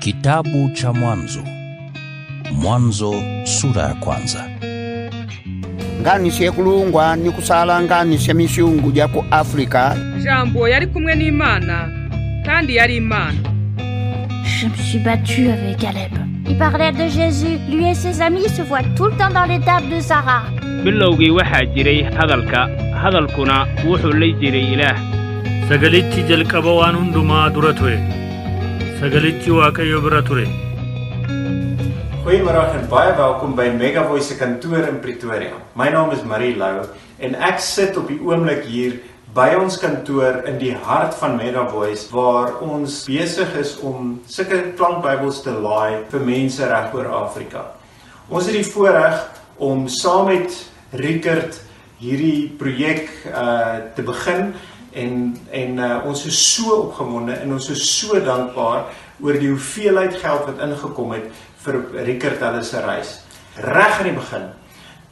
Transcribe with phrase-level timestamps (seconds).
[0.00, 1.42] Kitabu cha Mwanzo.
[2.52, 3.14] Mwanzo
[3.44, 4.44] sura ya kwanza.
[6.00, 7.80] nganishe kulungwa ni kusala
[8.34, 9.24] misyungu ja ku
[10.24, 11.88] jambo yari kumwe n'imana
[12.46, 13.38] kandi yari imana
[14.60, 16.12] Je me suis battue avec Caleb.
[16.48, 17.58] Il parlait de Jésus.
[17.70, 20.42] Lui et ses amis se voient tout le temps dans les tables de Sarah.
[20.84, 22.60] bilowgii waxaa jiray hadalka
[23.02, 24.96] hadalkuna wuxuu la jiray ilaah
[25.68, 28.19] sagalichi jalqaba waan hundumaa dura ture
[29.00, 30.42] sagalichi waaqayyo bira ture
[32.24, 35.56] Goeiemôre en baie welkom by Mega Voice se kantoor in Pretoria.
[35.74, 36.82] My naam is Marie Lou
[37.24, 38.98] en ek sit op die oomblik hier
[39.32, 44.58] by ons kantoor in die hart van Mega Voice waar ons besig is om sulke
[44.76, 47.70] klankbybels te laai vir mense reg oor Afrika.
[48.28, 49.16] Ons het die voorreg
[49.56, 50.60] om saam met
[50.92, 51.62] Rickert
[52.04, 54.52] hierdie projek uh te begin
[54.92, 58.86] en en uh, ons is so opgewonde en ons is so dankbaar
[59.20, 61.28] oor die hoeveelheid geld wat ingekom het
[61.64, 63.18] vir Rickert hulle se reis.
[63.60, 64.48] Reg aan die begin.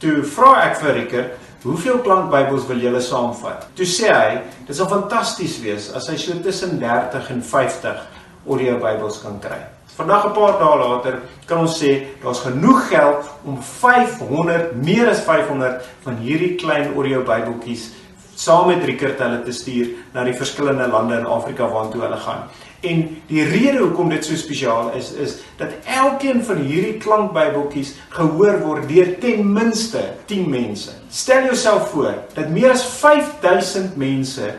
[0.01, 4.87] Toe vra ek vir Rickert, "Hoeveel klankbybels wil julle saamvat?" Toe sê hy, "Dit sal
[4.87, 8.07] fantasties wees as hy so tussen 30 en 50
[8.47, 9.59] audiobybels kan kry."
[9.95, 15.19] Vandag 'n paar dae later kan ons sê daar's genoeg geld om 500, meer as
[15.19, 17.91] 500 van hierdie klein audiobybeltjies
[18.39, 22.47] saam met Rickert hulle te stuur na die verskillende lande in Afrika waartoe hulle gaan.
[22.87, 28.61] En die rede hoekom dit so spesiaal is is dat elkeen van hierdie klankbybeltjies gehoor
[28.63, 30.93] word deur ten minste 10 mense.
[31.11, 34.53] Stel jouself voor dat meer as 5000 mense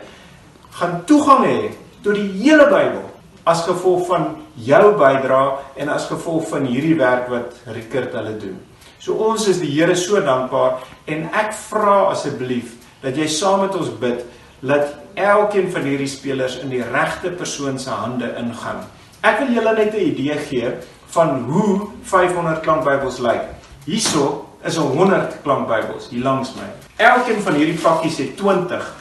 [0.77, 1.71] gaan toegang hê
[2.05, 3.07] tot die hele Bybel
[3.49, 4.27] as gevolg van
[4.61, 8.59] jou bydrae en as gevolg van hierdie werk wat Rickert hulle doen.
[9.01, 13.75] So ons is die Here so dankbaar en ek vra asseblief dat jy saam met
[13.75, 14.25] ons bid
[14.61, 18.85] dat elkeen van hierdie spelers in die regte persoon se hande ingaan.
[19.21, 20.71] Ek wil julle net 'n idee gee
[21.13, 23.41] van hoe 500 klankbybels lyk.
[23.85, 26.67] Hierso is 'n 100 klankbybels hier langs my.
[26.95, 28.95] Elkeen van hierdie pakkies het 20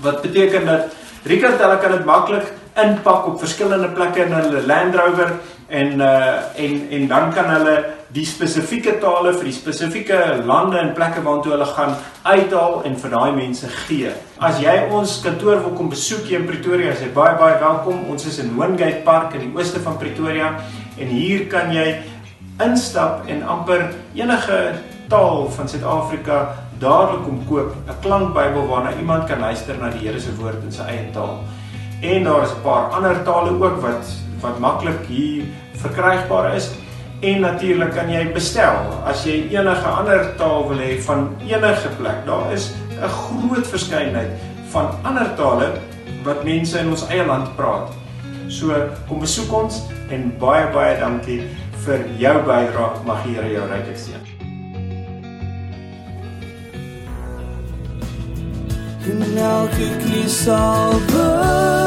[0.00, 0.92] wat beteken dat
[1.24, 5.30] Rickert hulle kan dit maklik inpak op verskillende plekke in hulle Land Rover
[5.68, 7.84] en uh en en dan kan hulle
[8.14, 13.10] die spesifieke tale vir die spesifieke lande en plekke waartoe hulle gaan uithaal en vir
[13.10, 14.12] daai mense gee.
[14.38, 18.04] As jy ons kantoor wil kom besoek hier in Pretoria, is jy baie baie welkom.
[18.12, 20.52] Ons is in Hoongate Park in die ooste van Pretoria
[20.94, 21.88] en hier kan jy
[22.62, 24.60] instap en amper enige
[25.10, 26.38] taal van Suid-Afrika
[26.78, 30.70] dadelik kom koop, 'n klankbybel waarna iemand kan luister na die Here se woord in
[30.70, 31.42] sy eie taal.
[32.02, 34.06] En daar is 'n paar ander tale ook wat
[34.40, 35.44] wat maklik hier
[35.82, 36.70] verkrygbaar is.
[37.20, 42.24] En natuurlik kan jy bestel as jy enige ander taal wil hê van enige plek.
[42.26, 44.30] Daar is 'n groot verskeidenheid
[44.72, 45.68] van ander tale
[46.24, 47.92] wat mense in ons eie land praat.
[48.48, 48.74] So
[49.08, 51.42] kom besoek ons en baie baie dankie
[51.84, 53.04] vir jou bydrae.
[53.06, 54.22] Mag die Here jou ryklik seën.
[59.04, 61.83] En elke knie sal buig